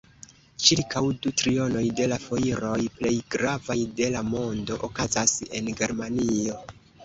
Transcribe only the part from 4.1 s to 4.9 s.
la mondo